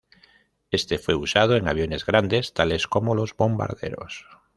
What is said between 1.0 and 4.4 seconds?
usado en aviones grandes, tales como los bombarderos.